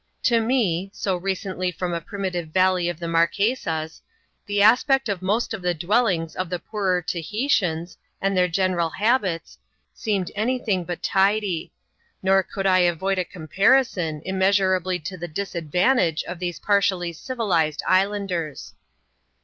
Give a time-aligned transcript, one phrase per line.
[0.23, 4.01] To me, so recently from a primitive valley of the Marquesas,
[4.47, 9.59] the aspect of most of the dwellings of the poorer Tahitians, and their general habits,
[9.93, 11.71] seemed any thing but tidy;
[12.23, 18.73] nor could I avoid a comparison, immeasurably to the disadvantage of these partially civilized islanders.